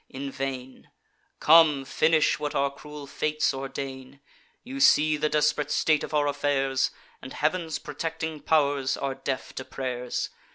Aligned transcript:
in 0.09 0.31
vain: 0.31 0.89
Come, 1.39 1.85
finish 1.85 2.39
what 2.39 2.55
our 2.55 2.71
cruel 2.73 3.05
fates 3.05 3.53
ordain. 3.53 4.19
You 4.63 4.79
see 4.79 5.15
the 5.15 5.29
desp'rate 5.29 5.69
state 5.69 6.03
of 6.03 6.11
our 6.11 6.25
affairs, 6.25 6.89
And 7.21 7.33
heav'n's 7.33 7.77
protecting 7.77 8.39
pow'rs 8.39 8.97
are 8.97 9.13
deaf 9.13 9.53
to 9.53 9.63
pray'rs. 9.63 10.29